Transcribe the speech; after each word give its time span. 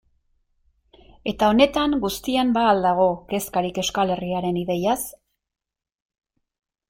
Eta 1.31 1.49
honetan 1.55 1.91
guztian 2.05 2.53
ba 2.55 2.63
al 2.69 2.81
dago 2.87 3.05
kezkarik 3.33 3.77
Euskal 3.81 4.13
Herriaren 4.15 4.57
ideiaz? 4.65 4.99